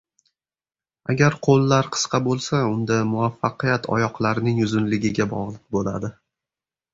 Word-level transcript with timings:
Agar 1.13 1.35
qo‘llar 1.47 1.89
qisqa 1.97 2.19
bo‘lsa, 2.27 2.61
unda 2.77 2.97
muvaffaqiyat 3.11 3.85
oyoqlarning 3.99 4.63
uzunligiga 4.65 5.29
bog‘liq 5.35 5.63
bo‘ladi. 5.77 6.13